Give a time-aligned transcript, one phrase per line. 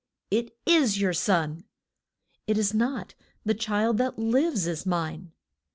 [0.31, 1.63] It is your son.
[2.47, 3.13] It is not;
[3.45, 5.31] the child that lives is mine.